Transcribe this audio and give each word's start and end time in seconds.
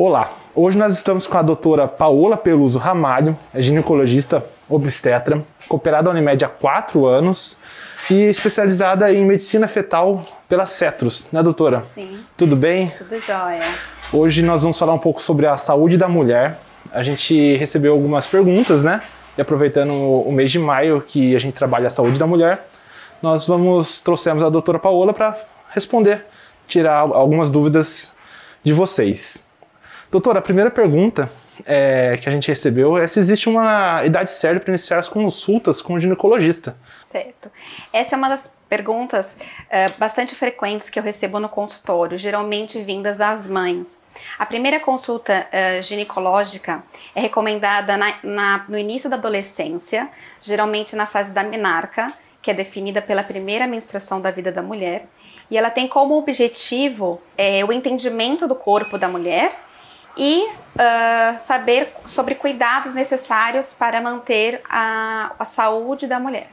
Olá, 0.00 0.32
hoje 0.54 0.78
nós 0.78 0.92
estamos 0.92 1.26
com 1.26 1.36
a 1.36 1.42
doutora 1.42 1.88
Paola 1.88 2.36
Peluso 2.36 2.78
Ramalho, 2.78 3.36
é 3.52 3.60
ginecologista 3.60 4.46
obstetra, 4.68 5.44
cooperada 5.68 6.04
da 6.04 6.10
Unimed 6.12 6.44
há 6.44 6.48
quatro 6.48 7.04
anos 7.04 7.58
e 8.08 8.14
especializada 8.14 9.12
em 9.12 9.26
medicina 9.26 9.66
fetal 9.66 10.24
pela 10.48 10.66
Cetrus, 10.66 11.26
né 11.32 11.42
doutora? 11.42 11.80
Sim. 11.80 12.20
Tudo 12.36 12.54
bem? 12.54 12.92
Tudo 12.96 13.18
jóia. 13.18 13.64
Hoje 14.12 14.40
nós 14.40 14.62
vamos 14.62 14.78
falar 14.78 14.94
um 14.94 15.00
pouco 15.00 15.20
sobre 15.20 15.48
a 15.48 15.56
saúde 15.56 15.96
da 15.98 16.08
mulher. 16.08 16.60
A 16.92 17.02
gente 17.02 17.56
recebeu 17.56 17.92
algumas 17.92 18.24
perguntas, 18.24 18.84
né? 18.84 19.02
E 19.36 19.40
aproveitando 19.40 19.92
o 19.92 20.30
mês 20.30 20.52
de 20.52 20.60
maio 20.60 21.00
que 21.00 21.34
a 21.34 21.40
gente 21.40 21.54
trabalha 21.54 21.88
a 21.88 21.90
saúde 21.90 22.20
da 22.20 22.26
mulher, 22.26 22.68
nós 23.20 23.48
vamos 23.48 23.98
trouxemos 23.98 24.44
a 24.44 24.48
doutora 24.48 24.78
Paola 24.78 25.12
para 25.12 25.36
responder, 25.70 26.24
tirar 26.68 26.98
algumas 27.00 27.50
dúvidas 27.50 28.14
de 28.62 28.72
vocês. 28.72 29.47
Doutora, 30.10 30.38
a 30.38 30.42
primeira 30.42 30.70
pergunta 30.70 31.30
é, 31.66 32.16
que 32.16 32.26
a 32.28 32.32
gente 32.32 32.48
recebeu 32.48 32.96
é 32.96 33.06
se 33.06 33.18
existe 33.18 33.46
uma 33.46 34.02
idade 34.06 34.30
certa 34.30 34.60
para 34.60 34.70
iniciar 34.70 34.98
as 34.98 35.08
consultas 35.08 35.82
com 35.82 35.94
o 35.94 36.00
ginecologista. 36.00 36.78
Certo. 37.04 37.50
Essa 37.92 38.14
é 38.14 38.16
uma 38.16 38.30
das 38.30 38.56
perguntas 38.70 39.36
uh, 39.36 39.98
bastante 39.98 40.34
frequentes 40.34 40.88
que 40.88 40.98
eu 40.98 41.02
recebo 41.02 41.38
no 41.38 41.48
consultório, 41.48 42.16
geralmente 42.16 42.80
vindas 42.82 43.18
das 43.18 43.46
mães. 43.46 43.98
A 44.38 44.46
primeira 44.46 44.80
consulta 44.80 45.46
uh, 45.46 45.82
ginecológica 45.82 46.82
é 47.14 47.20
recomendada 47.20 47.98
na, 47.98 48.14
na, 48.22 48.64
no 48.66 48.78
início 48.78 49.10
da 49.10 49.16
adolescência, 49.16 50.08
geralmente 50.40 50.96
na 50.96 51.06
fase 51.06 51.34
da 51.34 51.42
menarca, 51.42 52.06
que 52.40 52.50
é 52.50 52.54
definida 52.54 53.02
pela 53.02 53.22
primeira 53.22 53.66
menstruação 53.66 54.22
da 54.22 54.30
vida 54.30 54.50
da 54.50 54.62
mulher. 54.62 55.06
E 55.50 55.58
ela 55.58 55.70
tem 55.70 55.86
como 55.86 56.16
objetivo 56.16 57.20
é, 57.36 57.62
o 57.62 57.70
entendimento 57.70 58.48
do 58.48 58.54
corpo 58.54 58.96
da 58.96 59.06
mulher 59.06 59.67
e 60.18 60.46
uh, 60.46 61.38
saber 61.46 61.92
sobre 62.06 62.34
cuidados 62.34 62.96
necessários 62.96 63.72
para 63.72 64.00
manter 64.00 64.60
a, 64.68 65.32
a 65.38 65.44
saúde 65.44 66.08
da 66.08 66.18
mulher. 66.18 66.50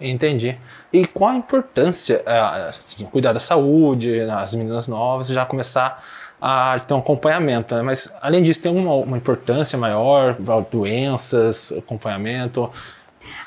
Entendi. 0.00 0.56
E 0.92 1.06
qual 1.06 1.30
a 1.30 1.36
importância, 1.36 2.22
assim, 2.68 3.04
cuidar 3.06 3.32
da 3.32 3.40
saúde, 3.40 4.20
as 4.20 4.54
meninas 4.54 4.88
novas, 4.88 5.28
já 5.28 5.44
começar 5.44 6.02
a 6.40 6.80
ter 6.80 6.92
um 6.94 6.98
acompanhamento, 6.98 7.74
né? 7.74 7.82
Mas 7.82 8.12
além 8.20 8.42
disso, 8.42 8.60
tem 8.60 8.76
uma, 8.76 8.94
uma 8.94 9.16
importância 9.16 9.78
maior, 9.78 10.36
doenças, 10.70 11.72
acompanhamento. 11.72 12.68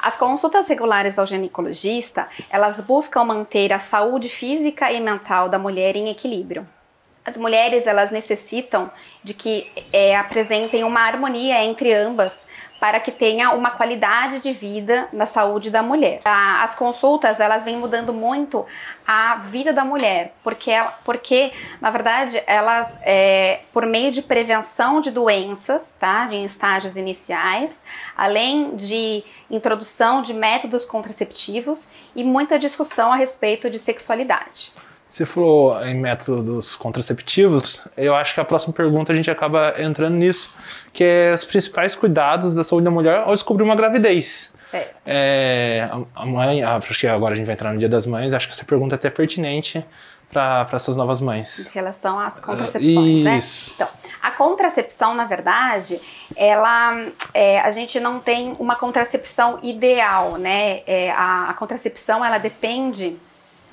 As 0.02 0.16
consultas 0.16 0.70
regulares 0.70 1.20
ao 1.20 1.26
ginecologista, 1.26 2.28
elas 2.50 2.80
buscam 2.80 3.26
manter 3.26 3.74
a 3.74 3.80
saúde 3.80 4.30
física 4.30 4.92
e 4.92 5.02
mental 5.02 5.50
da 5.50 5.60
mulher 5.60 5.96
em 5.98 6.10
equilíbrio 6.10 6.66
as 7.26 7.36
mulheres 7.38 7.88
elas 7.88 8.12
necessitam 8.12 8.92
de 9.24 9.34
que 9.34 9.72
é, 9.92 10.16
apresentem 10.16 10.84
uma 10.84 11.02
harmonia 11.02 11.64
entre 11.64 11.92
ambas 11.92 12.46
para 12.80 13.00
que 13.00 13.12
tenha 13.12 13.52
uma 13.52 13.72
qualidade 13.72 14.42
de 14.42 14.52
vida 14.52 15.08
na 15.12 15.26
saúde 15.26 15.72
da 15.72 15.82
mulher. 15.82 16.22
As 16.24 16.76
consultas 16.76 17.40
elas 17.40 17.66
vêm 17.66 17.78
mudando 17.78 18.14
muito 18.14 18.64
a 19.08 19.38
vida 19.38 19.74
da 19.74 19.84
mulher, 19.84 20.36
porque, 20.44 20.72
porque 21.04 21.52
na 21.82 21.90
verdade 21.90 22.40
elas, 22.46 23.00
é, 23.02 23.62
por 23.74 23.86
meio 23.88 24.12
de 24.12 24.22
prevenção 24.22 25.02
de 25.02 25.10
doenças, 25.10 25.96
tá, 26.00 26.28
de 26.28 26.36
estágios 26.44 26.96
iniciais, 26.96 27.82
além 28.16 28.76
de 28.76 29.24
introdução 29.50 30.22
de 30.22 30.34
métodos 30.34 30.86
contraceptivos 30.86 31.92
e 32.16 32.24
muita 32.24 32.60
discussão 32.60 33.12
a 33.12 33.16
respeito 33.16 33.70
de 33.70 33.80
sexualidade. 33.80 34.74
Você 35.08 35.26
falou 35.26 35.82
em 35.86 35.94
métodos 35.96 36.76
contraceptivos, 36.76 37.88
eu 37.96 38.16
acho 38.16 38.34
que 38.34 38.40
a 38.40 38.46
próxima 38.46 38.74
pergunta 38.74 39.14
a 39.14 39.16
gente 39.16 39.30
acaba 39.30 39.76
entrando 39.78 40.16
nisso, 40.16 40.58
que 40.92 41.04
é 41.04 41.34
os 41.34 41.46
principais 41.46 41.96
cuidados 41.96 42.56
da 42.56 42.64
saúde 42.64 42.86
da 42.86 42.92
mulher 42.92 43.20
ao 43.20 43.34
descobrir 43.34 43.64
uma 43.64 43.76
gravidez. 43.76 44.52
Certo. 44.58 45.00
É, 45.06 45.88
a 46.16 46.26
mãe, 46.26 46.64
acho 46.64 47.00
que 47.00 47.08
agora 47.08 47.34
a 47.34 47.38
gente 47.38 47.46
vai 47.46 47.54
entrar 47.54 47.72
no 47.72 47.78
Dia 47.78 47.88
das 47.88 48.08
Mães, 48.08 48.34
acho 48.34 48.48
que 48.48 48.54
essa 48.54 48.66
pergunta 48.66 48.96
é 48.96 48.98
até 48.98 49.10
pertinente 49.12 49.86
para 50.32 50.68
essas 50.74 50.96
novas 50.96 51.22
mães. 51.22 51.68
Em 51.68 51.70
relação 51.70 52.20
às 52.20 52.40
contracepções, 52.40 53.22
uh, 53.22 53.24
né? 53.24 53.40
Então, 53.76 53.88
a 54.22 54.32
contracepção, 54.32 55.14
na 55.14 55.26
verdade, 55.26 56.02
ela, 56.36 57.06
é, 57.34 57.60
a 57.60 57.72
gente 57.72 58.00
não 58.00 58.20
tem 58.20 58.54
uma 58.60 58.76
contracepção 58.76 59.60
ideal, 59.62 60.38
né? 60.38 60.82
É, 60.88 61.12
a, 61.12 61.52
a 61.52 61.54
contracepção, 61.54 62.26
ela 62.26 62.40
depende 62.40 63.18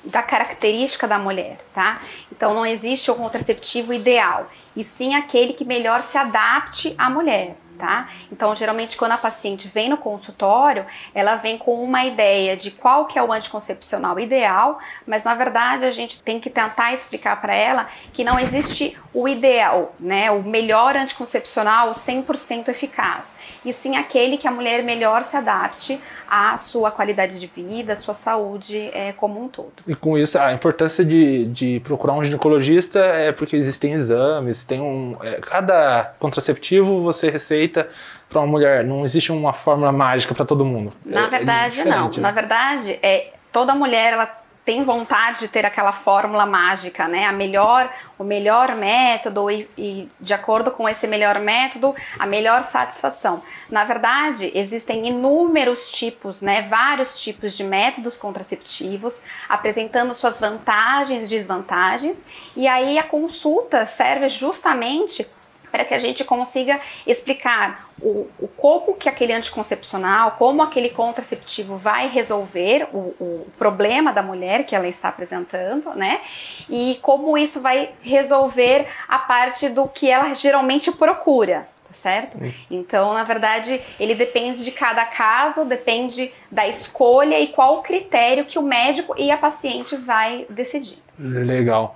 da 0.03 0.21
característica 0.21 1.07
da 1.07 1.17
mulher, 1.17 1.57
tá? 1.73 1.99
Então 2.31 2.53
não 2.53 2.65
existe 2.65 3.09
o 3.09 3.15
contraceptivo 3.15 3.93
ideal, 3.93 4.49
e 4.75 4.83
sim 4.83 5.15
aquele 5.15 5.53
que 5.53 5.65
melhor 5.65 6.03
se 6.03 6.17
adapte 6.17 6.93
à 6.97 7.09
mulher 7.09 7.55
tá? 7.77 8.07
Então, 8.31 8.55
geralmente, 8.55 8.95
quando 8.95 9.13
a 9.13 9.17
paciente 9.17 9.67
vem 9.67 9.89
no 9.89 9.97
consultório, 9.97 10.85
ela 11.13 11.35
vem 11.35 11.57
com 11.57 11.83
uma 11.83 12.05
ideia 12.05 12.55
de 12.55 12.71
qual 12.71 13.05
que 13.05 13.17
é 13.17 13.23
o 13.23 13.31
anticoncepcional 13.31 14.19
ideal, 14.19 14.79
mas 15.05 15.23
na 15.23 15.35
verdade 15.35 15.83
a 15.85 15.91
gente 15.91 16.21
tem 16.21 16.39
que 16.39 16.49
tentar 16.49 16.93
explicar 16.93 17.41
para 17.41 17.53
ela 17.53 17.87
que 18.13 18.23
não 18.23 18.39
existe 18.39 18.97
o 19.13 19.27
ideal, 19.27 19.93
né? 19.99 20.31
O 20.31 20.43
melhor 20.43 20.95
anticoncepcional 20.95 21.93
100% 21.93 22.69
eficaz, 22.69 23.35
e 23.65 23.73
sim 23.73 23.95
aquele 23.97 24.37
que 24.37 24.47
a 24.47 24.51
mulher 24.51 24.83
melhor 24.83 25.23
se 25.23 25.35
adapte 25.35 25.99
à 26.33 26.57
sua 26.57 26.89
qualidade 26.89 27.39
de 27.39 27.45
vida, 27.45 27.93
à 27.93 27.95
sua 27.95 28.15
saúde 28.15 28.89
é, 28.91 29.13
como 29.13 29.39
um 29.39 29.47
todo. 29.47 29.71
E 29.85 29.93
com 29.93 30.17
isso, 30.17 30.39
a 30.39 30.51
importância 30.51 31.05
de, 31.05 31.45
de 31.45 31.79
procurar 31.81 32.13
um 32.13 32.23
ginecologista 32.23 32.97
é 32.97 33.31
porque 33.31 33.55
existem 33.55 33.93
exames, 33.93 34.63
tem 34.63 34.81
um. 34.81 35.15
É, 35.21 35.39
cada 35.39 36.15
contraceptivo 36.17 37.03
você 37.03 37.29
receita 37.29 37.87
para 38.27 38.41
uma 38.41 38.47
mulher. 38.47 38.83
Não 38.83 39.03
existe 39.03 39.31
uma 39.31 39.53
fórmula 39.53 39.91
mágica 39.91 40.33
para 40.33 40.43
todo 40.43 40.65
mundo. 40.65 40.91
Na 41.05 41.27
é, 41.27 41.29
verdade, 41.29 41.81
é 41.81 41.85
não. 41.85 42.07
Né? 42.07 42.17
Na 42.17 42.31
verdade, 42.31 42.97
é, 43.03 43.33
toda 43.51 43.75
mulher 43.75 44.13
ela 44.13 44.42
tem 44.65 44.83
vontade 44.83 45.39
de 45.39 45.47
ter 45.49 45.65
aquela 45.65 45.91
fórmula 45.91 46.45
mágica, 46.45 47.07
né? 47.07 47.25
A 47.25 47.33
melhor, 47.33 47.91
o 48.17 48.23
melhor 48.23 48.75
método 48.75 49.51
e, 49.51 49.69
e, 49.77 50.09
de 50.19 50.33
acordo 50.33 50.71
com 50.71 50.87
esse 50.87 51.05
melhor 51.05 51.39
método, 51.39 51.93
a 52.17 52.25
melhor 52.25 52.63
satisfação. 52.63 53.43
Na 53.69 53.83
verdade, 53.83 54.51
existem 54.55 55.07
inúmeros 55.07 55.91
tipos, 55.91 56.41
né? 56.41 56.61
Vários 56.63 57.19
tipos 57.19 57.57
de 57.57 57.63
métodos 57.63 58.15
contraceptivos, 58.15 59.23
apresentando 59.49 60.15
suas 60.15 60.39
vantagens 60.39 61.25
e 61.25 61.29
desvantagens. 61.29 62.25
E 62.55 62.65
aí 62.65 62.97
a 62.97 63.03
consulta 63.03 63.85
serve 63.85 64.29
justamente 64.29 65.27
para 65.73 65.83
que 65.83 65.95
a 65.95 65.97
gente 65.97 66.23
consiga 66.23 66.79
explicar 67.07 67.89
o, 67.99 68.29
o, 68.39 68.47
como 68.47 68.93
que 68.93 69.09
aquele 69.09 69.33
anticoncepcional, 69.33 70.35
como 70.37 70.61
aquele 70.61 70.89
contraceptivo 70.89 71.77
vai 71.77 72.07
resolver 72.09 72.87
o, 72.93 72.97
o, 73.19 73.47
problema 73.57 74.13
da 74.13 74.21
mulher 74.21 74.67
que 74.67 74.75
ela 74.75 74.87
está 74.87 75.09
apresentando, 75.09 75.89
né? 75.95 76.21
E 76.69 76.99
como 77.01 77.35
isso 77.35 77.59
vai 77.59 77.89
resolver 78.03 78.85
a 79.07 79.17
parte 79.17 79.67
do 79.67 79.87
que 79.87 80.07
ela 80.07 80.35
geralmente 80.35 80.91
procura, 80.91 81.67
tá 81.87 81.95
certo? 81.95 82.37
Então, 82.69 83.15
na 83.15 83.23
verdade, 83.23 83.81
ele 83.99 84.13
depende 84.13 84.63
de 84.63 84.71
cada 84.71 85.03
caso, 85.07 85.65
depende 85.65 86.31
da 86.51 86.67
escolha 86.67 87.39
e 87.39 87.47
qual 87.47 87.79
o 87.79 87.81
critério 87.81 88.45
que 88.45 88.59
o 88.59 88.61
médico 88.61 89.15
e 89.17 89.31
a 89.31 89.37
paciente 89.37 89.95
vai 89.95 90.45
decidir. 90.51 90.99
Legal. 91.17 91.95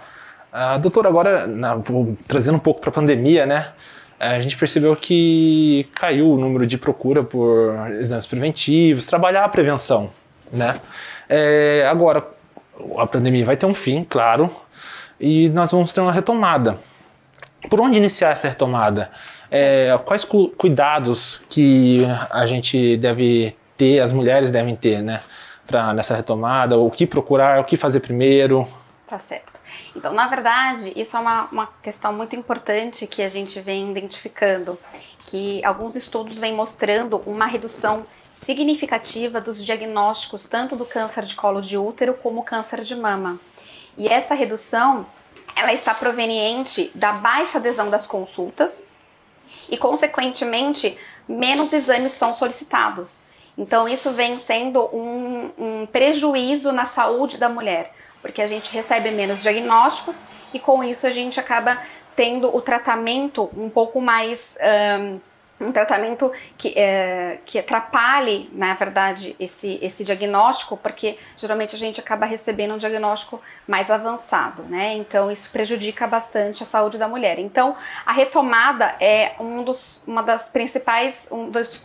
Uh, 0.54 0.80
doutor, 0.80 1.06
agora, 1.06 1.46
na, 1.46 1.76
vou, 1.76 2.18
trazendo 2.28 2.56
um 2.56 2.60
pouco 2.60 2.80
para 2.82 2.90
a 2.90 2.94
pandemia, 2.94 3.46
né? 3.46 3.70
A 4.20 4.40
gente 4.42 4.58
percebeu 4.58 4.96
que 4.96 5.88
caiu 5.94 6.32
o 6.32 6.38
número 6.38 6.66
de 6.66 6.78
procura 6.78 7.24
por 7.24 7.76
exames 8.00 8.26
preventivos, 8.26 9.06
trabalhar 9.06 9.44
a 9.44 9.50
prevenção, 9.50 10.10
né? 10.52 10.76
É, 11.30 11.86
agora, 11.88 12.26
a 12.98 13.06
pandemia 13.06 13.46
vai 13.46 13.56
ter 13.56 13.68
um 13.68 13.74
fim, 13.74 14.04
claro, 14.04 14.50
e 15.20 15.50
nós 15.50 15.72
vamos 15.72 15.94
ter 15.94 16.02
uma 16.02 16.12
retomada. 16.12 16.78
Por 17.70 17.80
onde 17.80 17.98
iniciar 17.98 18.32
essa 18.32 18.48
retomada? 18.48 19.12
É, 19.52 19.98
quais 20.06 20.24
cu 20.24 20.50
cuidados 20.50 21.42
que 21.50 22.04
a 22.30 22.46
gente 22.48 22.98
deve 22.98 23.56
ter, 23.78 24.00
as 24.00 24.12
mulheres 24.12 24.50
devem 24.50 24.76
ter, 24.76 25.02
né? 25.04 25.20
Pra, 25.68 25.94
nessa 25.94 26.16
retomada, 26.16 26.78
o 26.78 26.90
que 26.90 27.06
procurar, 27.06 27.60
o 27.60 27.66
que 27.66 27.76
fazer 27.76 28.00
primeiro? 28.00 28.68
Tá 29.08 29.20
certo. 29.20 29.57
Então, 29.98 30.14
na 30.14 30.28
verdade, 30.28 30.94
isso 30.96 31.18
é 31.18 31.20
uma, 31.20 31.46
uma 31.52 31.68
questão 31.82 32.14
muito 32.14 32.36
importante 32.36 33.08
que 33.08 33.24
a 33.24 33.30
gente 33.30 33.60
vem 33.60 33.90
identificando, 33.90 34.78
que 35.26 35.66
alguns 35.66 35.96
estudos 35.96 36.38
vêm 36.38 36.54
mostrando 36.54 37.18
uma 37.26 37.48
redução 37.48 38.06
significativa 38.30 39.42
dos 39.42 39.66
diagnósticos 39.66 40.48
tanto 40.48 40.76
do 40.76 40.86
câncer 40.86 41.26
de 41.26 41.36
colo 41.36 41.62
de 41.62 41.80
útero 41.80 42.14
como 42.14 42.44
câncer 42.44 42.84
de 42.84 42.96
mama. 42.96 43.40
E 43.98 44.08
essa 44.08 44.36
redução, 44.36 45.08
ela 45.56 45.74
está 45.74 45.96
proveniente 45.96 46.92
da 46.94 47.14
baixa 47.14 47.58
adesão 47.58 47.90
das 47.90 48.06
consultas 48.06 48.92
e, 49.68 49.78
consequentemente, 49.78 50.96
menos 51.28 51.74
exames 51.74 52.12
são 52.12 52.36
solicitados. 52.36 53.24
Então, 53.58 53.90
isso 53.90 54.12
vem 54.12 54.38
sendo 54.38 54.96
um, 54.96 55.52
um 55.58 55.88
prejuízo 55.88 56.72
na 56.72 56.86
saúde 56.86 57.40
da 57.40 57.50
mulher 57.50 57.92
porque 58.22 58.42
a 58.42 58.48
gente 58.48 58.74
recebe 58.74 59.12
menos 59.12 59.42
diagnósticos 59.42 60.28
e 60.54 60.60
com 60.60 60.84
isso 60.84 61.06
a 61.06 61.12
gente 61.12 61.40
acaba 61.40 61.82
tendo 62.16 62.54
o 62.56 62.62
tratamento 62.62 63.50
um 63.56 63.70
pouco 63.70 64.02
mais. 64.02 64.58
Um, 65.00 65.20
um 65.60 65.72
tratamento 65.72 66.32
que, 66.58 66.74
é, 66.78 67.40
que 67.46 67.58
atrapalhe, 67.58 68.50
na 68.54 68.74
verdade, 68.76 69.36
esse, 69.40 69.80
esse 69.82 70.04
diagnóstico, 70.04 70.78
porque 70.78 71.18
geralmente 71.36 71.76
a 71.76 71.80
gente 71.80 72.00
acaba 72.00 72.26
recebendo 72.26 72.76
um 72.76 72.78
diagnóstico 72.78 73.42
mais 73.68 73.90
avançado, 73.90 74.64
né? 74.64 74.94
Então 74.96 75.32
isso 75.32 75.50
prejudica 75.52 76.06
bastante 76.06 76.62
a 76.62 76.66
saúde 76.66 76.98
da 76.98 77.08
mulher. 77.08 77.40
Então 77.40 77.76
a 78.06 78.14
retomada 78.14 78.96
é 79.00 79.34
um 79.40 79.64
dos, 79.64 80.02
uma 80.06 80.22
das 80.22 80.50
principais, 80.50 81.28
um 81.32 81.50
dos 81.50 81.82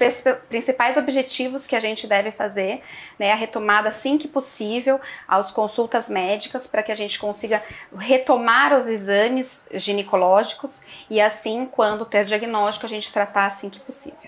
principais 0.49 0.97
objetivos 0.97 1.67
que 1.67 1.75
a 1.75 1.81
gente 1.81 2.07
deve 2.07 2.31
fazer, 2.31 2.83
né? 3.19 3.33
A 3.33 3.37
retomada 3.37 3.89
assim 3.89 4.19
que 4.19 4.29
possível, 4.29 5.01
às 5.27 5.51
consultas 5.51 6.11
médicas, 6.11 6.67
para 6.67 6.83
que 6.83 6.93
a 6.93 6.97
gente 6.97 7.19
consiga 7.19 7.63
retomar 7.97 8.77
os 8.77 8.87
exames 8.87 9.69
ginecológicos 9.75 10.85
e 11.09 11.21
assim, 11.21 11.67
quando 11.71 12.05
ter 12.05 12.25
diagnóstico, 12.27 12.87
a 12.87 12.89
gente 12.89 13.13
tratar 13.13 13.47
assim 13.62 13.70
que 13.70 13.79
possível. 13.81 14.19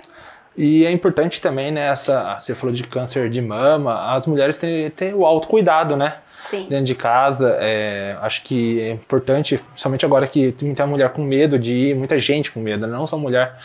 E 0.57 0.87
é 0.87 0.93
importante 0.93 1.41
também, 1.41 1.73
né, 1.73 1.89
essa, 1.89 2.39
você 2.39 2.55
falou 2.55 2.73
de 2.73 2.85
câncer 2.85 3.29
de 3.29 3.43
mama, 3.43 4.15
as 4.15 4.27
mulheres 4.27 4.57
têm, 4.57 4.89
têm 4.91 5.13
o 5.13 5.27
autocuidado, 5.27 5.97
né? 5.97 6.19
Sim. 6.39 6.67
Dentro 6.69 6.85
de 6.85 6.95
casa, 6.95 7.57
é, 7.61 8.17
acho 8.21 8.43
que 8.43 8.81
é 8.81 8.91
importante, 8.91 9.59
principalmente 9.59 10.05
agora 10.05 10.29
que 10.29 10.53
tem 10.53 10.69
muita 10.69 10.87
mulher 10.87 11.11
com 11.11 11.23
medo 11.23 11.59
de 11.59 11.73
ir, 11.73 11.97
muita 11.97 12.19
gente 12.21 12.53
com 12.53 12.61
medo, 12.61 12.87
não 12.87 13.07
só 13.07 13.19
mulher 13.19 13.57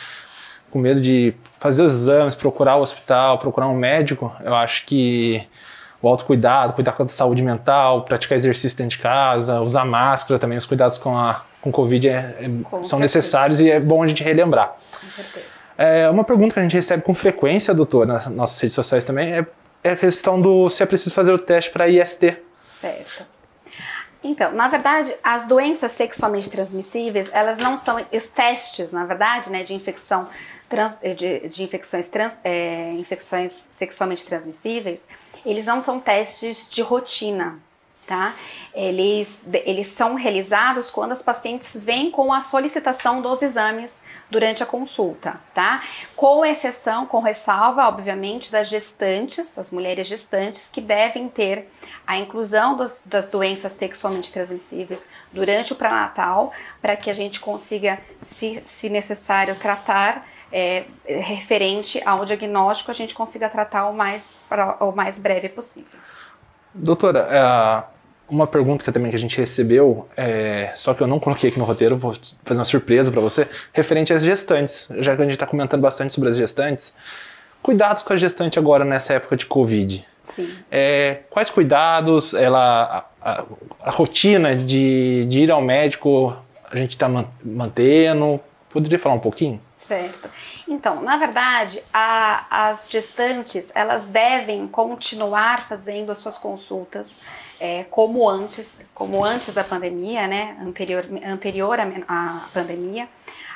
com 0.72 0.80
medo 0.80 1.02
de 1.02 1.34
fazer 1.60 1.84
os 1.84 1.94
exames, 1.94 2.36
procurar 2.36 2.78
o 2.78 2.82
hospital, 2.82 3.38
procurar 3.38 3.68
um 3.68 3.76
médico, 3.76 4.34
eu 4.44 4.56
acho 4.56 4.86
que 4.86 5.48
o 6.02 6.08
autocuidado, 6.08 6.74
cuidar 6.74 6.94
com 6.94 7.04
a 7.04 7.08
saúde 7.08 7.44
mental, 7.44 8.04
praticar 8.04 8.38
exercício 8.38 8.78
dentro 8.78 8.98
de 8.98 9.04
casa, 9.04 9.60
usar 9.62 9.84
máscara 9.84 10.40
também, 10.40 10.58
os 10.58 10.66
cuidados 10.66 10.98
com 10.98 11.16
a 11.18 11.44
com 11.62 11.72
Covid 11.72 12.08
é, 12.08 12.12
é, 12.12 12.44
são 12.44 12.82
certeza. 12.82 12.98
necessários 12.98 13.60
e 13.60 13.70
é 13.70 13.80
bom 13.80 14.02
a 14.02 14.08
gente 14.08 14.24
relembrar. 14.24 14.76
Com 15.00 15.10
certeza. 15.12 15.59
É, 15.82 16.10
uma 16.10 16.26
pergunta 16.26 16.56
que 16.56 16.60
a 16.60 16.64
gente 16.64 16.76
recebe 16.76 17.02
com 17.04 17.14
frequência, 17.14 17.74
doutor, 17.74 18.06
nas 18.06 18.28
nossas 18.28 18.60
redes 18.60 18.76
sociais 18.76 19.06
também, 19.06 19.32
é, 19.32 19.48
é 19.82 19.92
a 19.92 19.96
questão 19.96 20.42
do 20.42 20.70
se 20.70 20.84
é 20.84 20.86
preciso 20.86 21.16
fazer 21.16 21.32
o 21.32 21.38
teste 21.38 21.72
para 21.72 21.88
IST. 21.88 22.38
Certo. 22.74 23.26
Então, 24.22 24.52
na 24.52 24.68
verdade, 24.68 25.16
as 25.24 25.48
doenças 25.48 25.94
sexualmente 25.94 26.50
transmissíveis, 26.50 27.30
elas 27.32 27.60
não 27.60 27.78
são 27.78 28.06
os 28.12 28.32
testes, 28.34 28.92
na 28.92 29.06
verdade, 29.06 29.50
né, 29.50 29.64
de 29.64 29.74
infecção 29.74 30.28
trans, 30.68 31.00
de, 31.00 31.48
de, 31.48 31.64
infecções 31.64 32.10
trans, 32.10 32.38
é, 32.44 32.92
infecções 32.92 33.54
sexualmente 33.54 34.26
transmissíveis, 34.26 35.08
eles 35.46 35.66
não 35.66 35.80
são 35.80 35.98
testes 35.98 36.70
de 36.70 36.82
rotina, 36.82 37.58
tá? 38.10 38.34
Eles, 38.74 39.44
eles 39.54 39.90
são 39.90 40.16
realizados 40.16 40.90
quando 40.90 41.12
as 41.12 41.22
pacientes 41.22 41.80
vêm 41.80 42.10
com 42.10 42.34
a 42.34 42.42
solicitação 42.42 43.22
dos 43.22 43.44
exames 43.44 44.04
durante 44.32 44.64
a 44.64 44.66
consulta, 44.66 45.40
tá? 45.54 45.84
Com 46.16 46.44
exceção, 46.44 47.06
com 47.06 47.20
ressalva, 47.20 47.88
obviamente, 47.88 48.52
das 48.52 48.68
gestantes, 48.68 49.56
as 49.60 49.72
mulheres 49.72 50.08
gestantes, 50.08 50.70
que 50.70 50.82
devem 50.82 51.30
ter 51.30 51.72
a 52.08 52.18
inclusão 52.18 52.76
das, 52.76 53.04
das 53.06 53.30
doenças 53.30 53.74
sexualmente 53.74 54.34
transmissíveis 54.34 55.12
durante 55.32 55.74
o 55.74 55.76
pré-natal, 55.76 56.52
para 56.82 56.98
que 56.98 57.12
a 57.12 57.14
gente 57.14 57.40
consiga, 57.40 58.00
se, 58.20 58.60
se 58.66 58.90
necessário, 58.90 59.56
tratar 59.60 60.28
é, 60.52 60.86
referente 61.06 62.02
ao 62.04 62.26
diagnóstico, 62.26 62.90
a 62.90 62.96
gente 62.96 63.14
consiga 63.14 63.48
tratar 63.50 63.88
o 63.88 63.94
mais, 63.94 64.42
o 64.80 64.92
mais 64.92 65.20
breve 65.20 65.48
possível. 65.48 66.00
Doutora, 66.74 67.28
é, 67.32 67.99
uma 68.30 68.48
pergunta 68.48 68.84
que 68.84 68.92
também 68.92 69.10
que 69.10 69.16
a 69.16 69.20
gente 69.20 69.38
recebeu, 69.38 70.08
é, 70.16 70.72
só 70.76 70.94
que 70.94 71.02
eu 71.02 71.08
não 71.08 71.20
coloquei 71.20 71.50
aqui 71.50 71.60
no 71.60 71.66
roteiro, 71.66 71.98
vou 71.98 72.14
fazer 72.46 72.60
uma 72.60 72.66
surpresa 72.66 73.12
para 73.12 73.22
você, 73.22 73.48
referente 73.74 74.14
às 74.14 74.24
gestantes. 74.24 74.88
Já 74.98 75.16
que 75.16 75.22
a 75.22 75.26
gente 75.26 75.34
está 75.34 75.46
comentando 75.46 75.82
bastante 75.82 76.14
sobre 76.14 76.30
as 76.30 76.36
gestantes, 76.36 76.94
cuidados 77.62 78.04
com 78.04 78.14
a 78.14 78.18
gestante 78.18 78.58
agora 78.58 78.86
nessa 78.86 79.14
época 79.14 79.36
de 79.36 79.46
Covid. 79.46 80.08
Sim. 80.24 80.54
É, 80.70 81.22
quais 81.30 81.50
cuidados, 81.50 82.34
ela, 82.34 83.08
a, 83.22 83.32
a, 83.32 83.46
a 83.82 83.92
rotina 83.92 84.56
de, 84.56 85.26
de, 85.26 85.42
ir 85.42 85.52
ao 85.52 85.62
médico, 85.62 86.36
a 86.70 86.76
gente 86.78 86.92
está 86.92 87.10
mantendo? 87.44 88.40
Poderia 88.70 89.00
falar 89.00 89.16
um 89.16 89.20
pouquinho? 89.20 89.60
Certo. 89.76 90.30
Então, 90.68 91.02
na 91.02 91.18
verdade, 91.18 91.82
a, 91.92 92.70
as 92.70 92.90
gestantes 92.92 93.72
elas 93.74 94.10
devem 94.10 94.68
continuar 94.68 95.68
fazendo 95.68 96.12
as 96.12 96.20
suas 96.20 96.38
consultas 96.38 97.22
é, 97.60 97.86
como 97.90 98.28
antes, 98.30 98.82
como 98.94 99.24
antes 99.24 99.54
da 99.54 99.64
pandemia, 99.64 100.28
né, 100.28 100.58
anterior, 100.62 101.06
anterior 101.26 101.78
à 102.08 102.50
pandemia. 102.54 103.08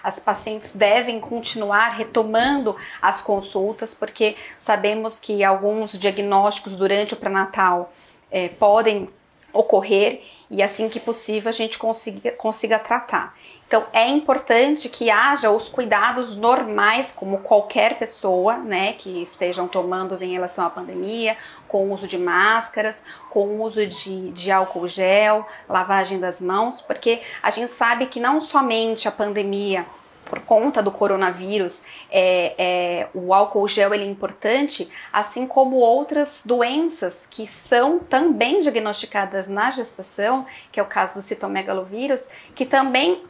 As 0.03 0.19
pacientes 0.19 0.75
devem 0.75 1.19
continuar 1.19 1.95
retomando 1.95 2.75
as 3.01 3.21
consultas, 3.21 3.95
porque 3.95 4.35
sabemos 4.59 5.19
que 5.19 5.43
alguns 5.43 5.97
diagnósticos 5.97 6.75
durante 6.75 7.13
o 7.13 7.17
pré-natal 7.17 7.93
é, 8.29 8.49
podem 8.49 9.09
ocorrer 9.53 10.23
e 10.49 10.61
assim 10.61 10.89
que 10.89 10.99
possível 10.99 11.49
a 11.49 11.53
gente 11.53 11.77
consiga, 11.77 12.31
consiga 12.31 12.79
tratar. 12.79 13.35
Então 13.67 13.85
é 13.91 14.07
importante 14.07 14.89
que 14.89 15.09
haja 15.09 15.49
os 15.49 15.67
cuidados 15.67 16.35
normais, 16.35 17.11
como 17.11 17.39
qualquer 17.39 17.97
pessoa, 17.97 18.57
né, 18.57 18.93
que 18.93 19.23
estejam 19.23 19.67
tomando 19.67 20.13
em 20.21 20.33
relação 20.33 20.65
à 20.65 20.69
pandemia, 20.69 21.37
com 21.73 21.87
o 21.87 21.93
uso 21.95 22.07
de 22.07 22.19
máscaras, 22.19 23.03
com 23.31 23.47
o 23.47 23.63
uso 23.63 23.83
de, 23.87 24.29
de 24.29 24.51
álcool 24.51 24.87
gel, 24.87 25.43
lavagem 25.67 26.19
das 26.19 26.39
mãos, 26.39 26.83
porque 26.83 27.23
a 27.41 27.49
gente 27.49 27.71
sabe 27.71 28.05
que 28.05 28.19
não 28.19 28.39
somente 28.39 29.07
a 29.07 29.11
pandemia 29.11 29.83
por 30.23 30.39
conta 30.41 30.83
do 30.83 30.91
coronavírus, 30.91 31.83
é, 32.11 32.53
é, 32.59 33.07
o 33.11 33.33
álcool 33.33 33.67
gel 33.67 33.91
ele 33.91 34.03
é 34.03 34.07
importante, 34.07 34.87
assim 35.11 35.47
como 35.47 35.77
outras 35.77 36.43
doenças 36.45 37.25
que 37.25 37.47
são 37.47 37.97
também 37.97 38.61
diagnosticadas 38.61 39.49
na 39.49 39.71
gestação, 39.71 40.45
que 40.71 40.79
é 40.79 40.83
o 40.83 40.85
caso 40.85 41.15
do 41.15 41.23
citomegalovírus, 41.23 42.31
que 42.53 42.67
também 42.67 43.23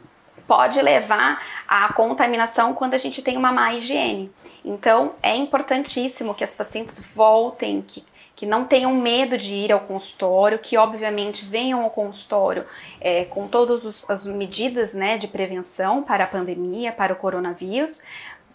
pode 0.46 0.82
levar 0.82 1.42
à 1.66 1.90
contaminação 1.94 2.74
quando 2.74 2.92
a 2.92 2.98
gente 2.98 3.22
tem 3.22 3.38
uma 3.38 3.52
má 3.52 3.72
higiene. 3.72 4.30
Então, 4.62 5.14
é 5.22 5.34
importantíssimo 5.34 6.34
que 6.34 6.44
as 6.44 6.54
pacientes 6.54 7.02
voltem, 7.14 7.82
que, 7.82 8.04
que 8.36 8.46
não 8.46 8.64
tenham 8.64 8.94
medo 8.94 9.38
de 9.38 9.54
ir 9.54 9.72
ao 9.72 9.80
consultório, 9.80 10.58
que 10.58 10.76
obviamente 10.76 11.44
venham 11.44 11.82
ao 11.82 11.90
consultório 11.90 12.64
é, 13.00 13.24
com 13.26 13.46
todas 13.46 14.08
as 14.10 14.26
medidas 14.26 14.94
né, 14.94 15.16
de 15.16 15.28
prevenção 15.28 16.02
para 16.02 16.24
a 16.24 16.26
pandemia, 16.26 16.92
para 16.92 17.12
o 17.12 17.16
coronavírus, 17.16 18.02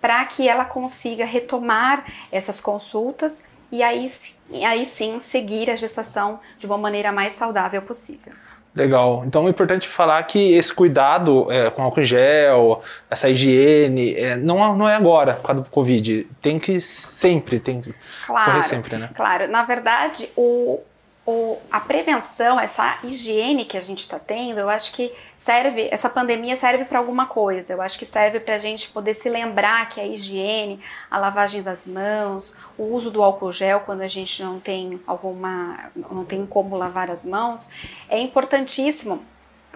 para 0.01 0.23
que 0.25 0.47
ela 0.47 0.65
consiga 0.65 1.25
retomar 1.25 2.05
essas 2.31 2.59
consultas 2.59 3.45
e 3.71 3.83
aí, 3.83 4.11
aí 4.65 4.85
sim 4.85 5.19
seguir 5.19 5.69
a 5.69 5.75
gestação 5.75 6.39
de 6.57 6.65
uma 6.65 6.77
maneira 6.77 7.11
mais 7.11 7.33
saudável 7.33 7.81
possível. 7.81 8.33
Legal. 8.75 9.23
Então 9.25 9.47
é 9.47 9.49
importante 9.49 9.87
falar 9.87 10.21
que 10.23 10.53
esse 10.53 10.73
cuidado 10.73 11.51
é, 11.51 11.69
com 11.69 11.81
álcool 11.81 12.01
em 12.01 12.05
gel, 12.05 12.83
essa 13.09 13.27
higiene, 13.27 14.15
é, 14.15 14.35
não, 14.35 14.75
não 14.77 14.87
é 14.87 14.95
agora, 14.95 15.33
por 15.33 15.47
causa 15.47 15.61
do 15.63 15.69
Covid. 15.69 16.27
Tem 16.41 16.59
que 16.59 16.79
sempre, 16.79 17.59
tem 17.59 17.81
que 17.81 17.93
claro, 18.27 18.51
correr 18.51 18.63
sempre, 18.63 18.97
né? 18.97 19.09
Claro. 19.15 19.47
Na 19.47 19.63
verdade, 19.63 20.29
o, 20.35 20.79
o, 21.29 21.59
a 21.71 21.79
prevenção, 21.79 22.59
essa 22.59 22.97
higiene 23.03 23.63
que 23.63 23.77
a 23.77 23.81
gente 23.81 23.99
está 23.99 24.17
tendo, 24.17 24.59
eu 24.59 24.67
acho 24.67 24.91
que 24.93 25.13
serve, 25.37 25.87
essa 25.91 26.09
pandemia 26.09 26.55
serve 26.55 26.85
para 26.85 26.97
alguma 26.97 27.27
coisa. 27.27 27.73
Eu 27.73 27.81
acho 27.83 27.99
que 27.99 28.05
serve 28.05 28.39
para 28.39 28.55
a 28.55 28.59
gente 28.59 28.89
poder 28.89 29.13
se 29.13 29.29
lembrar 29.29 29.87
que 29.89 30.01
a 30.01 30.07
higiene, 30.07 30.79
a 31.09 31.19
lavagem 31.19 31.61
das 31.61 31.85
mãos, 31.85 32.55
o 32.75 32.83
uso 32.83 33.11
do 33.11 33.21
álcool 33.21 33.51
gel 33.51 33.81
quando 33.81 34.01
a 34.01 34.07
gente 34.07 34.41
não 34.41 34.59
tem 34.59 34.99
alguma, 35.05 35.91
não 35.95 36.25
tem 36.25 36.45
como 36.47 36.75
lavar 36.75 37.11
as 37.11 37.23
mãos, 37.25 37.69
é 38.09 38.19
importantíssimo 38.19 39.23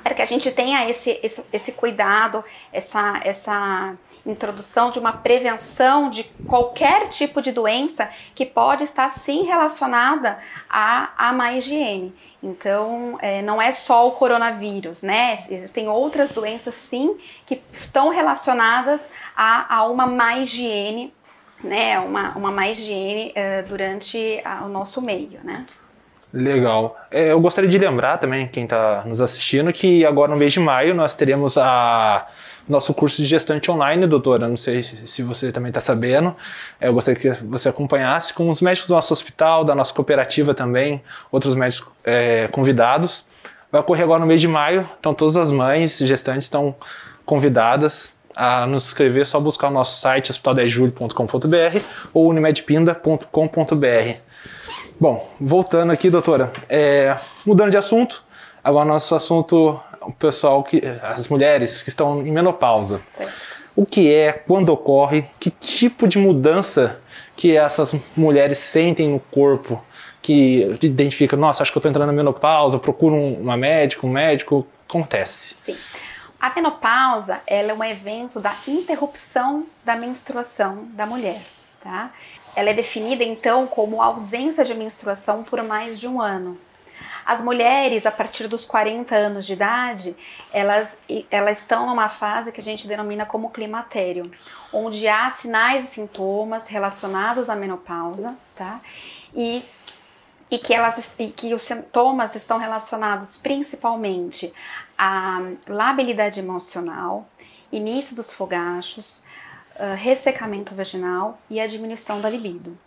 para 0.03 0.13
que 0.13 0.21
a 0.21 0.25
gente 0.25 0.51
tenha 0.51 0.89
esse, 0.89 1.19
esse, 1.23 1.43
esse 1.51 1.71
cuidado, 1.71 2.43
essa, 2.71 3.21
essa 3.23 3.95
introdução 4.25 4.91
de 4.91 4.99
uma 4.99 5.13
prevenção 5.13 6.09
de 6.09 6.23
qualquer 6.47 7.09
tipo 7.09 7.41
de 7.41 7.51
doença 7.51 8.09
que 8.35 8.45
pode 8.45 8.83
estar 8.83 9.09
sim 9.11 9.43
relacionada 9.43 10.39
à, 10.69 11.09
à 11.17 11.33
má 11.33 11.53
higiene. 11.53 12.13
Então, 12.41 13.17
é, 13.21 13.41
não 13.41 13.61
é 13.61 13.71
só 13.71 14.07
o 14.07 14.11
coronavírus, 14.11 15.01
né? 15.01 15.33
Existem 15.33 15.87
outras 15.87 16.31
doenças 16.33 16.75
sim 16.75 17.17
que 17.45 17.61
estão 17.71 18.09
relacionadas 18.09 19.11
a, 19.35 19.77
a 19.77 19.87
uma 19.87 20.05
má 20.05 20.37
higiene, 20.37 21.13
né? 21.63 21.99
Uma, 21.99 22.31
uma 22.35 22.51
má 22.51 22.67
higiene 22.67 23.31
é, 23.33 23.61
durante 23.61 24.41
a, 24.43 24.65
o 24.65 24.67
nosso 24.67 25.01
meio, 25.01 25.39
né? 25.43 25.65
Legal. 26.33 26.97
É, 27.11 27.31
eu 27.31 27.39
gostaria 27.39 27.69
de 27.69 27.77
lembrar 27.77 28.17
também, 28.17 28.47
quem 28.47 28.63
está 28.63 29.03
nos 29.05 29.21
assistindo, 29.21 29.71
que 29.71 30.03
agora 30.03 30.31
no 30.31 30.37
mês 30.37 30.51
de 30.51 30.59
maio 30.59 30.95
nós 30.95 31.13
teremos 31.13 31.59
a 31.59 32.25
nosso 32.67 32.91
curso 32.91 33.21
de 33.21 33.27
gestante 33.27 33.69
online, 33.69 34.07
doutora. 34.07 34.47
Não 34.47 34.57
sei 34.57 34.83
se 35.05 35.21
você 35.21 35.51
também 35.51 35.69
está 35.69 35.79
sabendo. 35.79 36.35
É, 36.81 36.87
eu 36.87 36.93
gostaria 36.93 37.19
que 37.19 37.29
você 37.43 37.69
acompanhasse 37.69 38.33
com 38.33 38.49
os 38.49 38.61
médicos 38.61 38.87
do 38.87 38.95
nosso 38.95 39.13
hospital, 39.13 39.63
da 39.63 39.75
nossa 39.75 39.93
cooperativa 39.93 40.55
também, 40.55 41.03
outros 41.31 41.53
médicos 41.53 41.91
é, 42.03 42.47
convidados. 42.47 43.27
Vai 43.71 43.81
ocorrer 43.81 44.03
agora 44.03 44.19
no 44.19 44.25
mês 44.25 44.41
de 44.41 44.47
maio, 44.47 44.89
então 44.99 45.13
todas 45.13 45.37
as 45.37 45.51
mães 45.51 45.99
gestantes 45.99 46.45
estão 46.45 46.75
convidadas 47.25 48.11
a 48.35 48.65
nos 48.65 48.87
inscrever, 48.87 49.21
é 49.21 49.25
só 49.25 49.39
buscar 49.39 49.67
o 49.67 49.71
nosso 49.71 50.01
site 50.01 50.31
hospitaldejulho.com.br 50.31 51.77
ou 52.11 52.27
unimedpinda.com.br. 52.27 54.32
Bom, 55.03 55.29
voltando 55.37 55.91
aqui, 55.91 56.09
doutora, 56.09 56.49
é, 56.69 57.13
mudando 57.45 57.69
de 57.69 57.75
assunto, 57.75 58.23
agora 58.63 58.85
nosso 58.85 59.13
assunto, 59.13 59.77
o 59.99 60.13
pessoal 60.13 60.63
que, 60.63 60.81
as 61.01 61.27
mulheres 61.27 61.81
que 61.81 61.89
estão 61.89 62.25
em 62.25 62.31
menopausa. 62.31 63.01
Certo. 63.09 63.33
O 63.75 63.85
que 63.85 64.09
é, 64.09 64.31
quando 64.31 64.69
ocorre, 64.69 65.25
que 65.41 65.49
tipo 65.49 66.07
de 66.07 66.17
mudança 66.17 67.01
que 67.35 67.57
essas 67.57 67.93
mulheres 68.15 68.59
sentem 68.59 69.09
no 69.09 69.19
corpo, 69.19 69.83
que 70.21 70.79
identifica, 70.81 71.35
nossa, 71.35 71.63
acho 71.63 71.73
que 71.73 71.77
eu 71.77 71.81
estou 71.81 71.89
entrando 71.89 72.07
na 72.07 72.13
menopausa, 72.13 72.79
procuro 72.79 73.13
uma 73.13 73.57
médica, 73.57 74.07
um 74.07 74.09
médico, 74.09 74.65
acontece. 74.87 75.53
Sim. 75.53 75.75
A 76.39 76.49
menopausa 76.55 77.41
ela 77.45 77.71
é 77.71 77.73
um 77.73 77.83
evento 77.83 78.39
da 78.39 78.55
interrupção 78.65 79.65
da 79.83 79.97
menstruação 79.97 80.85
da 80.93 81.05
mulher. 81.05 81.41
Tá? 81.83 82.11
Ela 82.55 82.69
é 82.69 82.73
definida 82.73 83.23
então 83.23 83.67
como 83.67 84.01
ausência 84.01 84.63
de 84.63 84.73
menstruação 84.73 85.43
por 85.43 85.61
mais 85.63 85.99
de 85.99 86.07
um 86.07 86.21
ano. 86.21 86.57
As 87.25 87.41
mulheres, 87.41 88.05
a 88.05 88.11
partir 88.11 88.47
dos 88.47 88.65
40 88.65 89.15
anos 89.15 89.45
de 89.45 89.53
idade, 89.53 90.15
elas, 90.51 90.97
elas 91.31 91.59
estão 91.59 91.87
numa 91.87 92.09
fase 92.09 92.51
que 92.51 92.59
a 92.59 92.63
gente 92.63 92.85
denomina 92.85 93.25
como 93.25 93.49
climatério, 93.49 94.29
onde 94.73 95.07
há 95.07 95.31
sinais 95.31 95.85
e 95.85 95.87
sintomas 95.93 96.67
relacionados 96.67 97.49
à 97.49 97.55
menopausa, 97.55 98.35
tá? 98.55 98.81
E 99.33 99.63
e 100.53 100.59
que, 100.59 100.71
elas, 100.71 101.15
e 101.17 101.29
que 101.29 101.51
os 101.55 101.63
sintomas 101.63 102.35
estão 102.35 102.59
relacionados 102.59 103.37
principalmente 103.37 104.53
à 104.95 105.39
labilidade 105.67 106.39
emocional, 106.39 107.27
início 107.71 108.15
dos 108.15 108.31
fogachos, 108.31 109.23
uh, 109.75 109.95
ressecamento 109.95 110.73
vaginal 110.75 111.37
e 111.49 111.59
a 111.59 111.67
diminuição 111.67 112.21
da 112.21 112.29
libido. 112.29 112.77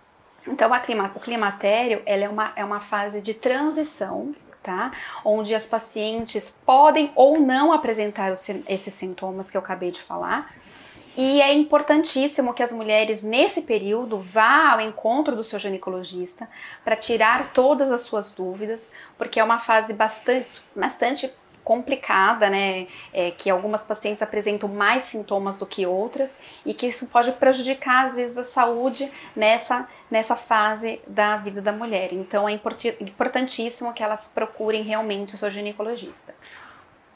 Então, 0.47 0.71
clima, 0.81 1.11
o 1.15 1.21
climatério 1.21 2.03
é, 2.07 2.29
uma, 2.29 2.53
é 2.55 2.65
uma 2.65 2.81
fase 2.81 3.21
de 3.21 3.35
transição, 3.35 4.35
tá? 4.63 4.93
Onde 5.25 5.55
as 5.55 5.67
pacientes 5.67 6.51
podem 6.65 7.11
ou 7.17 7.41
não 7.41 7.73
apresentar 7.73 8.33
os, 8.33 8.49
esses 8.69 8.95
sintomas 8.95 9.51
que 9.51 9.57
eu 9.57 9.61
acabei 9.61 9.91
de 9.91 10.01
falar, 10.01 10.55
e 11.17 11.41
é 11.41 11.55
importantíssimo 11.55 12.53
que 12.53 12.63
as 12.63 12.73
mulheres, 12.73 13.23
nesse 13.23 13.63
período, 13.63 14.19
vá 14.19 14.73
ao 14.73 14.83
encontro 14.83 15.35
do 15.35 15.43
seu 15.43 15.59
ginecologista 15.59 16.47
para 16.85 16.95
tirar 16.95 17.55
todas 17.55 17.91
as 17.91 18.03
suas 18.03 18.33
dúvidas, 18.33 18.93
porque 19.17 19.41
é 19.41 19.45
uma 19.45 19.59
fase 19.59 19.95
bastante, 19.95 20.47
bastante 20.75 21.33
complicada, 21.67 22.49
né? 22.49 22.87
É, 23.13 23.33
que 23.33 23.51
algumas 23.51 23.85
pacientes 23.85 24.23
apresentam 24.23 24.69
mais 24.69 25.03
sintomas 25.03 25.59
do 25.59 25.67
que 25.67 25.85
outras 25.85 26.39
e 26.65 26.73
que 26.73 26.87
isso 26.87 27.09
pode 27.09 27.33
prejudicar, 27.33 28.07
às 28.07 28.15
vezes, 28.15 28.39
a 28.39 28.45
saúde 28.45 29.11
nessa, 29.35 29.89
nessa 30.09 30.37
fase 30.37 31.01
da 31.09 31.37
vida 31.39 31.61
da 31.61 31.73
mulher. 31.73 32.13
Então, 32.13 32.49
é 32.49 32.53
importantíssimo 32.53 33.93
que 33.93 34.03
elas 34.03 34.29
procurem 34.33 34.85
realmente 34.85 35.35
o 35.35 35.39
seu 35.39 35.51
ginecologista. 35.51 36.33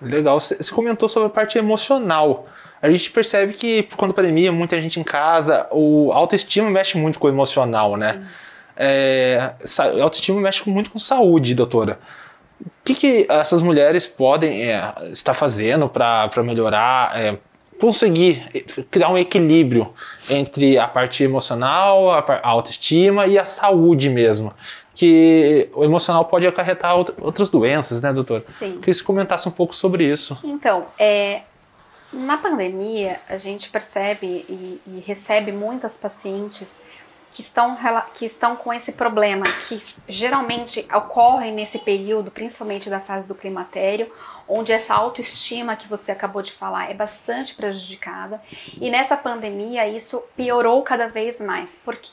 Legal. 0.03 0.41
Você 0.41 0.59
comentou 0.75 1.09
sobre 1.09 1.29
a 1.29 1.31
parte 1.31 1.57
emocional 1.57 2.49
a 2.83 2.89
gente 2.91 3.11
percebe 3.11 3.53
que 3.53 3.83
por 3.83 3.97
conta 3.97 4.13
da 4.13 4.17
pandemia, 4.17 4.51
muita 4.51 4.81
gente 4.81 4.99
em 4.99 5.05
casa, 5.05 5.67
o 5.71 6.11
autoestima 6.13 6.71
mexe 6.71 6.97
muito 6.97 7.19
com 7.19 7.27
o 7.27 7.31
emocional, 7.31 7.97
né? 7.97 8.27
É, 8.75 9.53
autoestima 10.01 10.41
mexe 10.41 10.69
muito 10.69 10.91
com 10.91 10.99
saúde, 10.99 11.55
doutora. 11.55 11.99
O 12.91 12.95
que, 12.95 13.25
que 13.27 13.33
essas 13.33 13.63
mulheres 13.63 14.07
podem 14.07 14.65
é, 14.65 14.93
estar 15.13 15.35
fazendo 15.35 15.89
para 15.89 16.43
melhorar, 16.43 17.19
é, 17.19 17.39
conseguir 17.79 18.49
criar 18.91 19.11
um 19.11 19.19
equilíbrio 19.19 19.93
entre 20.29 20.77
a 20.77 20.89
parte 20.89 21.23
emocional, 21.23 22.11
a, 22.11 22.41
autoestima 22.43 23.27
e 23.27 23.39
a 23.39 23.45
saúde 23.45 24.11
mesmo? 24.11 24.53
Que 24.95 25.69
o 25.73 25.85
emocional 25.85 26.25
pode 26.25 26.47
acarretar 26.47 26.97
outras 26.97 27.49
doenças, 27.49 28.03
né, 28.03 28.13
doutora? 28.13 28.41
Sim. 28.59 28.73
Queria 28.73 28.81
que 28.81 28.95
você 28.95 29.05
comentasse 29.05 29.49
um 29.49 29.53
pouco 29.53 29.75
sobre 29.75 30.05
isso. 30.05 30.37
Então, 30.43 30.87
é, 30.99 31.43
na 32.13 32.37
pandemia, 32.39 33.21
a 33.29 33.37
gente 33.37 33.71
percebe 33.71 34.27
e, 34.27 34.81
e, 34.87 35.05
recebe 35.07 35.53
muitas 35.53 35.97
pacientes 35.97 36.83
que 37.31 37.43
estão, 37.43 37.77
que 38.15 38.25
estão 38.25 38.57
com 38.57 38.73
esse 38.73 38.93
problema, 38.93 39.45
que 39.69 39.79
geralmente 40.09 40.87
ocorre 40.93 41.51
nesse 41.51 41.79
período, 41.79 42.31
principalmente 42.31 42.91
da 42.91 43.01
fase 43.01 43.29
do 43.29 43.35
climatério, 43.35 44.13
onde 44.49 44.73
essa 44.73 44.95
autoestima 44.95 45.77
que 45.77 45.89
você 45.89 46.11
acabou 46.11 46.43
de 46.43 46.53
falar 46.53 46.91
é 46.91 46.95
bastante 46.95 47.55
prejudicada. 47.55 48.43
E 48.81 48.91
nessa 48.91 49.17
pandemia, 49.17 49.87
isso 49.89 50.23
piorou 50.37 50.83
cada 50.83 51.09
vez 51.09 51.41
mais. 51.41 51.77
Por 51.77 51.97
quê? 51.97 52.11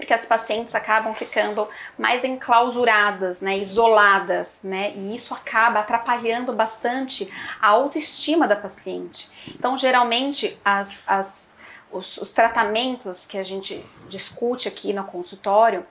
porque 0.00 0.14
as 0.14 0.24
pacientes 0.24 0.74
acabam 0.74 1.14
ficando 1.14 1.68
mais 1.98 2.24
enclausuradas, 2.24 3.42
né, 3.42 3.58
isoladas, 3.58 4.62
né, 4.64 4.94
e 4.96 5.14
isso 5.14 5.34
acaba 5.34 5.80
atrapalhando 5.80 6.54
bastante 6.54 7.30
a 7.60 7.68
autoestima 7.68 8.48
da 8.48 8.56
paciente. 8.56 9.30
Então, 9.48 9.76
geralmente, 9.76 10.58
as, 10.64 11.02
as, 11.06 11.56
os, 11.92 12.16
os 12.18 12.32
tratamentos 12.32 13.26
que 13.26 13.38
a 13.38 13.42
gente 13.42 13.84
discute 14.08 14.68
aqui 14.68 14.92
no 14.92 15.04
consultório 15.04 15.84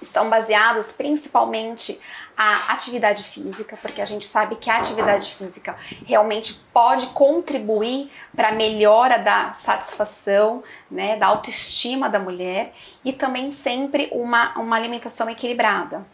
estão 0.00 0.28
baseados 0.28 0.92
principalmente 0.92 1.98
a 2.36 2.72
atividade 2.72 3.22
física, 3.22 3.78
porque 3.80 4.00
a 4.00 4.04
gente 4.04 4.26
sabe 4.26 4.56
que 4.56 4.68
a 4.68 4.76
atividade 4.76 5.34
física 5.34 5.74
realmente 6.04 6.54
pode 6.72 7.06
contribuir 7.08 8.10
para 8.34 8.48
a 8.48 8.52
melhora 8.52 9.18
da 9.18 9.54
satisfação, 9.54 10.62
né, 10.90 11.16
da 11.16 11.26
autoestima 11.28 12.10
da 12.10 12.18
mulher 12.18 12.74
e 13.02 13.12
também 13.12 13.50
sempre 13.52 14.10
uma, 14.12 14.58
uma 14.58 14.76
alimentação 14.76 15.30
equilibrada. 15.30 16.04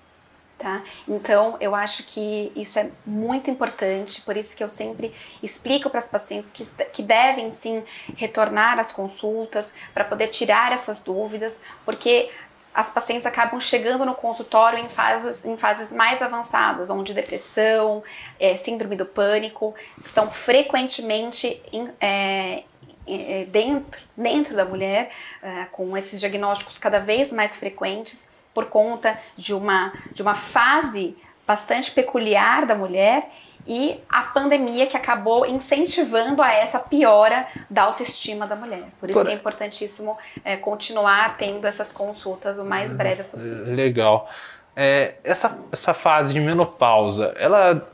Tá? 0.62 0.80
Então, 1.08 1.56
eu 1.60 1.74
acho 1.74 2.04
que 2.04 2.52
isso 2.54 2.78
é 2.78 2.88
muito 3.04 3.50
importante, 3.50 4.20
por 4.20 4.36
isso 4.36 4.56
que 4.56 4.62
eu 4.62 4.68
sempre 4.68 5.12
explico 5.42 5.90
para 5.90 5.98
as 5.98 6.06
pacientes 6.08 6.52
que, 6.52 6.64
que 6.92 7.02
devem 7.02 7.50
sim 7.50 7.82
retornar 8.16 8.78
às 8.78 8.92
consultas 8.92 9.74
para 9.92 10.04
poder 10.04 10.28
tirar 10.28 10.70
essas 10.70 11.02
dúvidas, 11.02 11.60
porque 11.84 12.30
as 12.72 12.90
pacientes 12.90 13.26
acabam 13.26 13.60
chegando 13.60 14.06
no 14.06 14.14
consultório 14.14 14.78
em 14.78 14.88
fases, 14.88 15.44
em 15.44 15.56
fases 15.56 15.92
mais 15.92 16.22
avançadas, 16.22 16.90
onde 16.90 17.12
depressão, 17.12 18.04
é, 18.38 18.54
síndrome 18.54 18.94
do 18.94 19.04
pânico 19.04 19.74
estão 20.00 20.30
frequentemente 20.30 21.60
em, 21.72 21.90
é, 22.00 22.62
é, 23.04 23.46
dentro, 23.46 24.00
dentro 24.16 24.54
da 24.54 24.64
mulher, 24.64 25.10
é, 25.42 25.64
com 25.72 25.96
esses 25.96 26.20
diagnósticos 26.20 26.78
cada 26.78 27.00
vez 27.00 27.32
mais 27.32 27.56
frequentes, 27.56 28.32
por 28.54 28.66
conta 28.66 29.18
de 29.36 29.54
uma, 29.54 29.92
de 30.12 30.22
uma 30.22 30.34
fase 30.34 31.16
bastante 31.46 31.90
peculiar 31.90 32.66
da 32.66 32.74
mulher 32.74 33.28
e 33.66 34.00
a 34.08 34.22
pandemia 34.22 34.86
que 34.86 34.96
acabou 34.96 35.46
incentivando 35.46 36.42
a 36.42 36.52
essa 36.52 36.78
piora 36.80 37.46
da 37.70 37.82
autoestima 37.82 38.46
da 38.46 38.56
mulher. 38.56 38.84
Por 38.98 39.08
isso 39.08 39.20
Por... 39.20 39.30
é 39.30 39.34
importantíssimo 39.34 40.16
é, 40.44 40.56
continuar 40.56 41.36
tendo 41.36 41.66
essas 41.66 41.92
consultas 41.92 42.58
o 42.58 42.64
mais 42.64 42.92
breve 42.92 43.24
possível. 43.24 43.74
Legal. 43.74 44.28
É, 44.74 45.14
essa, 45.22 45.56
essa 45.70 45.94
fase 45.94 46.32
de 46.32 46.40
menopausa, 46.40 47.34
ela 47.38 47.88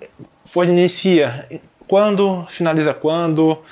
pode 0.54 0.70
inicia 0.70 1.46
quando, 1.86 2.46
finaliza 2.48 2.94
quando? 2.94 3.62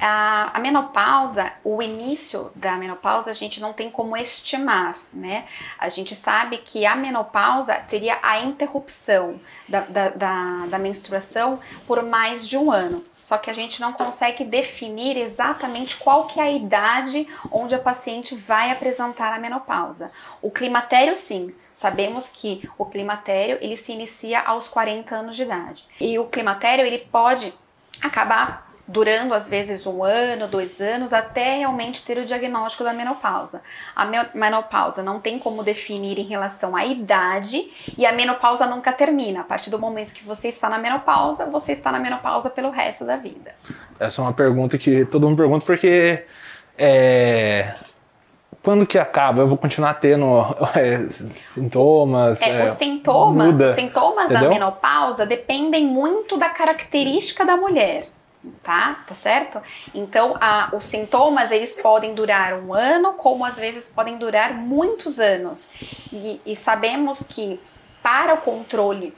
A, 0.00 0.50
a, 0.54 0.60
menopausa, 0.60 1.52
o 1.62 1.82
início 1.82 2.50
da 2.54 2.76
menopausa, 2.76 3.30
a 3.30 3.34
gente 3.34 3.60
não 3.60 3.72
tem 3.72 3.90
como 3.90 4.16
estimar, 4.16 4.96
né? 5.12 5.46
A 5.78 5.88
gente 5.88 6.14
sabe 6.14 6.58
que 6.58 6.86
a 6.86 6.96
menopausa 6.96 7.80
seria 7.88 8.18
a 8.22 8.40
interrupção 8.40 9.40
da, 9.68 9.80
da, 9.80 10.08
da, 10.08 10.66
da 10.66 10.78
menstruação 10.78 11.60
por 11.86 12.02
mais 12.02 12.48
de 12.48 12.56
um 12.56 12.72
ano. 12.72 13.04
Só 13.16 13.38
que 13.38 13.50
a 13.50 13.54
gente 13.54 13.80
não 13.80 13.92
consegue 13.92 14.42
definir 14.42 15.16
exatamente 15.16 15.96
qual 15.98 16.26
que 16.26 16.40
é 16.40 16.44
a 16.44 16.50
idade 16.50 17.28
onde 17.52 17.74
a 17.74 17.78
paciente 17.78 18.34
vai 18.34 18.72
apresentar 18.72 19.32
a 19.32 19.38
menopausa. 19.38 20.10
O 20.42 20.50
climatério, 20.50 21.14
sim, 21.14 21.54
Sabemos 21.80 22.28
que 22.28 22.68
o 22.76 22.84
climatério 22.84 23.56
ele 23.62 23.74
se 23.74 23.92
inicia 23.92 24.42
aos 24.42 24.68
40 24.68 25.16
anos 25.16 25.34
de 25.34 25.44
idade. 25.44 25.86
E 25.98 26.18
o 26.18 26.26
climatério 26.26 26.84
ele 26.84 26.98
pode 26.98 27.54
acabar 28.02 28.69
durando 28.90 29.34
às 29.34 29.48
vezes 29.48 29.86
um 29.86 30.02
ano, 30.02 30.48
dois 30.48 30.80
anos, 30.80 31.12
até 31.12 31.58
realmente 31.58 32.04
ter 32.04 32.18
o 32.18 32.24
diagnóstico 32.24 32.82
da 32.82 32.92
menopausa. 32.92 33.62
A 33.94 34.04
menopausa 34.34 35.02
não 35.02 35.20
tem 35.20 35.38
como 35.38 35.62
definir 35.62 36.18
em 36.18 36.24
relação 36.24 36.74
à 36.74 36.84
idade 36.84 37.70
e 37.96 38.04
a 38.04 38.12
menopausa 38.12 38.66
nunca 38.66 38.92
termina. 38.92 39.40
A 39.40 39.44
partir 39.44 39.70
do 39.70 39.78
momento 39.78 40.12
que 40.12 40.24
você 40.24 40.48
está 40.48 40.68
na 40.68 40.78
menopausa, 40.78 41.46
você 41.46 41.72
está 41.72 41.92
na 41.92 42.00
menopausa 42.00 42.50
pelo 42.50 42.70
resto 42.70 43.04
da 43.04 43.16
vida. 43.16 43.54
Essa 43.98 44.20
é 44.20 44.24
uma 44.24 44.32
pergunta 44.32 44.76
que 44.76 45.04
todo 45.04 45.28
mundo 45.28 45.36
pergunta 45.36 45.64
porque 45.64 46.24
é, 46.76 47.72
quando 48.60 48.84
que 48.84 48.98
acaba? 48.98 49.42
Eu 49.42 49.48
vou 49.48 49.56
continuar 49.56 49.94
tendo 49.94 50.26
é, 50.74 51.08
sintomas? 51.08 52.42
É, 52.42 52.62
é, 52.62 52.64
os 52.64 52.72
sintomas, 52.72 53.52
muda, 53.52 53.66
os 53.68 53.74
sintomas 53.74 54.30
da 54.30 54.48
menopausa 54.48 55.24
dependem 55.24 55.86
muito 55.86 56.36
da 56.36 56.48
característica 56.48 57.46
da 57.46 57.56
mulher 57.56 58.08
tá? 58.62 58.94
Tá 59.06 59.14
certo? 59.14 59.60
Então, 59.94 60.36
a, 60.40 60.70
os 60.74 60.84
sintomas 60.84 61.50
eles 61.50 61.80
podem 61.80 62.14
durar 62.14 62.54
um 62.54 62.72
ano, 62.72 63.14
como 63.14 63.44
às 63.44 63.58
vezes 63.58 63.92
podem 63.92 64.18
durar 64.18 64.54
muitos 64.54 65.20
anos. 65.20 65.72
E, 66.12 66.40
e 66.44 66.56
sabemos 66.56 67.22
que 67.22 67.60
para 68.02 68.34
o 68.34 68.38
controle 68.38 69.14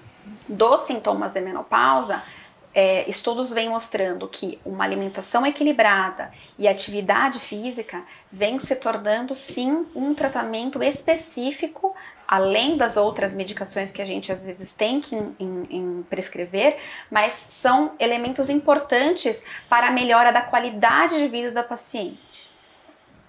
dos 0.49 0.83
sintomas 0.83 1.33
de 1.33 1.41
menopausa, 1.41 2.23
é, 2.75 3.09
estudos 3.09 3.53
vêm 3.53 3.69
mostrando 3.69 4.27
que 4.27 4.59
uma 4.65 4.85
alimentação 4.85 5.47
equilibrada 5.47 6.33
e 6.59 6.67
atividade 6.67 7.39
física 7.39 8.03
vem 8.31 8.59
se 8.59 8.75
tornando 8.77 9.35
sim 9.35 9.87
um 9.95 10.15
tratamento 10.15 10.83
específico, 10.83 11.95
além 12.33 12.79
das 12.79 12.97
outras 12.97 13.35
medicações 13.35 13.93
que 13.93 14.01
a 14.01 14.07
gente 14.07 14.33
às 14.33 14.47
vezes 14.47 14.75
tem 14.75 15.03
que 15.03 15.15
em, 15.15 15.67
em, 15.69 16.03
prescrever, 16.09 16.79
mas 17.11 17.35
são 17.35 17.93
elementos 18.01 18.49
importantes 18.49 19.45
para 19.69 19.89
a 19.89 19.91
melhora 19.91 20.33
da 20.33 20.41
qualidade 20.41 21.19
de 21.19 21.29
vida 21.29 21.51
da 21.51 21.63
paciente. 21.63 22.51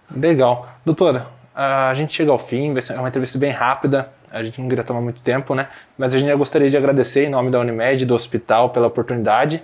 Legal. 0.10 0.70
Doutora, 0.86 1.28
a 1.54 1.94
gente 1.96 2.14
chega 2.14 2.32
ao 2.32 2.40
fim, 2.40 2.72
vai 2.72 2.82
ser 2.82 2.98
uma 2.98 3.10
entrevista 3.10 3.38
bem 3.38 3.52
rápida, 3.52 4.10
a 4.32 4.42
gente 4.42 4.62
não 4.62 4.70
queria 4.70 4.86
tomar 4.86 5.02
muito 5.02 5.20
tempo, 5.20 5.54
né? 5.54 5.68
Mas 5.98 6.16
a 6.16 6.18
gente 6.18 6.34
gostaria 6.36 6.70
de 6.70 6.78
agradecer 6.78 7.26
em 7.26 7.30
nome 7.30 7.52
da 7.52 7.60
Unimed, 7.60 8.06
do 8.06 8.16
hospital, 8.16 8.70
pela 8.70 8.88
oportunidade 8.88 9.62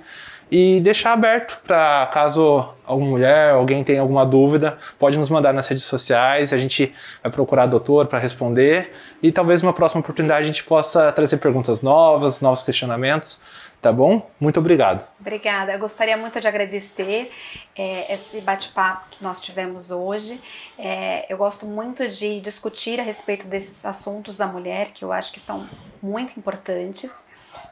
e 0.52 0.80
deixar 0.82 1.14
aberto 1.14 1.60
para 1.66 2.10
caso 2.14 2.74
alguma 2.86 3.10
mulher, 3.10 3.52
alguém 3.52 3.84
tenha 3.84 4.02
alguma 4.02 4.26
dúvida, 4.26 4.78
pode 4.98 5.18
nos 5.18 5.30
mandar 5.30 5.54
nas 5.54 5.68
redes 5.68 5.84
sociais, 5.84 6.52
a 6.52 6.58
gente 6.58 6.94
vai 7.22 7.32
procurar 7.32 7.68
doutor 7.68 8.08
para 8.08 8.18
responder 8.18 8.92
e 9.22 9.32
talvez 9.32 9.62
numa 9.62 9.74
próxima 9.74 10.02
oportunidade 10.02 10.44
a 10.44 10.48
gente 10.48 10.64
possa 10.64 11.12
trazer 11.12 11.38
perguntas 11.38 11.82
novas, 11.82 12.42
novos 12.42 12.64
questionamentos. 12.64 13.40
Tá 13.82 13.94
bom? 13.94 14.30
Muito 14.38 14.60
obrigado. 14.60 15.08
Obrigada. 15.22 15.72
Eu 15.72 15.80
gostaria 15.80 16.18
muito 16.18 16.42
de 16.42 16.46
agradecer 16.46 17.32
é, 17.74 18.14
esse 18.14 18.42
bate-papo 18.42 19.06
que 19.10 19.24
nós 19.24 19.40
tivemos 19.40 19.90
hoje. 19.90 20.42
É, 20.78 21.26
eu 21.32 21.38
gosto 21.38 21.66
muito 21.66 22.06
de 22.10 22.42
discutir 22.42 23.00
a 23.00 23.04
respeito 23.04 23.48
desses 23.48 23.86
assuntos 23.86 24.38
da 24.38 24.46
mulher, 24.48 24.92
que 24.94 25.06
eu 25.06 25.14
acho 25.14 25.32
que 25.32 25.40
são 25.40 25.66
muito 26.02 26.38
importantes. 26.38 27.24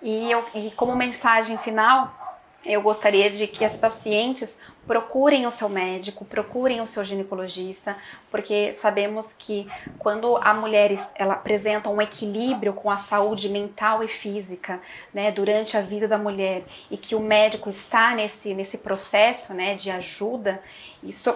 E, 0.02 0.32
eu, 0.32 0.46
e 0.56 0.72
como 0.72 0.96
mensagem 0.96 1.58
final, 1.58 2.17
eu 2.66 2.82
gostaria 2.82 3.30
de 3.30 3.48
que 3.48 3.64
as 3.64 3.78
pacientes 3.78 4.60
procurem 4.86 5.46
o 5.46 5.52
seu 5.52 5.68
médico, 5.68 6.24
procurem 6.24 6.80
o 6.80 6.88
seu 6.88 7.04
ginecologista, 7.04 7.98
porque 8.32 8.74
sabemos 8.74 9.34
que 9.34 9.68
quando 10.00 10.38
a 10.38 10.54
mulher 10.54 10.96
ela 11.16 11.34
apresenta 11.34 11.90
um 11.90 12.02
equilíbrio 12.02 12.74
com 12.74 12.90
a 12.90 12.98
saúde 12.98 13.50
mental 13.50 14.02
e 14.02 14.08
física, 14.08 14.80
né, 15.14 15.30
durante 15.30 15.76
a 15.76 15.82
vida 15.82 16.08
da 16.08 16.18
mulher, 16.18 16.64
e 16.90 16.96
que 16.96 17.16
o 17.16 17.20
médico 17.20 17.70
está 17.70 18.16
nesse 18.16 18.54
nesse 18.54 18.78
processo, 18.78 19.54
né, 19.54 19.76
de 19.76 19.92
ajuda, 19.92 20.62
isso 21.04 21.36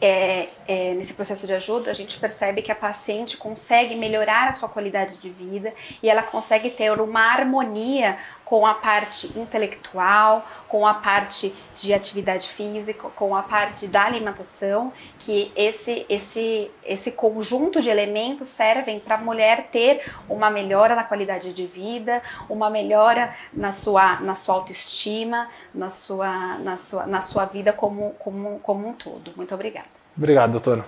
é, 0.00 0.48
é, 0.66 0.94
nesse 0.94 1.14
processo 1.14 1.46
de 1.46 1.52
ajuda, 1.52 1.90
a 1.90 1.94
gente 1.94 2.18
percebe 2.18 2.62
que 2.62 2.72
a 2.72 2.74
paciente 2.74 3.36
consegue 3.36 3.94
melhorar 3.94 4.48
a 4.48 4.52
sua 4.52 4.68
qualidade 4.68 5.18
de 5.18 5.30
vida 5.30 5.72
e 6.02 6.08
ela 6.08 6.22
consegue 6.22 6.70
ter 6.70 7.00
uma 7.00 7.20
harmonia 7.20 8.18
com 8.44 8.66
a 8.66 8.74
parte 8.74 9.38
intelectual, 9.38 10.46
com 10.68 10.86
a 10.86 10.94
parte 10.94 11.54
de 11.74 11.94
atividade 11.94 12.48
física, 12.48 13.08
com 13.10 13.34
a 13.34 13.42
parte 13.42 13.86
da 13.86 14.04
alimentação, 14.04 14.92
que 15.18 15.50
esse 15.56 16.04
esse 16.08 16.70
esse 16.84 17.12
conjunto 17.12 17.80
de 17.80 17.88
elementos 17.88 18.48
servem 18.48 19.00
para 19.00 19.16
a 19.16 19.18
mulher 19.18 19.68
ter 19.72 20.04
uma 20.28 20.50
melhora 20.50 20.94
na 20.94 21.04
qualidade 21.04 21.54
de 21.54 21.66
vida, 21.66 22.22
uma 22.48 22.68
melhora 22.68 23.34
na 23.52 23.72
sua 23.72 24.20
na 24.20 24.34
sua 24.34 24.56
autoestima, 24.56 25.48
na 25.74 25.88
sua 25.88 26.58
na 26.58 26.76
sua 26.76 27.06
na 27.06 27.20
sua 27.22 27.44
vida 27.46 27.72
como 27.72 28.10
como 28.18 28.58
como 28.60 28.88
um 28.88 28.92
todo. 28.92 29.32
Muito 29.36 29.54
obrigada. 29.54 29.93
Obrigado, 30.16 30.52
doutora. 30.52 30.84